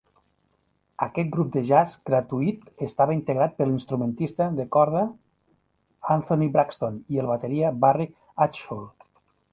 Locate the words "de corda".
4.61-5.03